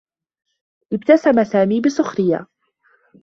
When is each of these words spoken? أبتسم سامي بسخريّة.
أبتسم 0.93 1.43
سامي 1.43 1.81
بسخريّة. 1.81 2.47